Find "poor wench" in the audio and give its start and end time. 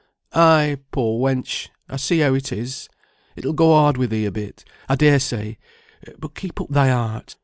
0.91-1.69